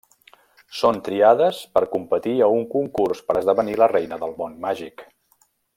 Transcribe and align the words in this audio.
Són 0.77 1.01
triades 1.07 1.59
per 1.77 1.83
competir 1.91 2.35
a 2.45 2.49
un 2.61 2.65
concurs 2.73 3.21
per 3.29 3.39
esdevenir 3.43 3.79
la 3.83 3.93
Reina 3.95 4.23
del 4.25 4.35
Món 4.41 4.61
Màgic. 4.65 5.05